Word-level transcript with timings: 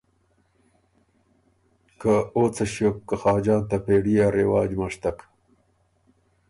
که 2.01 2.13
او 2.35 2.43
څۀ 2.55 2.65
ݭیوک 2.73 2.97
که 3.07 3.15
خاجان 3.21 3.61
ته 3.69 3.77
پېړيې 3.85 4.17
ا 4.25 4.27
رواج 4.37 4.69
مشتک۔ 4.79 5.17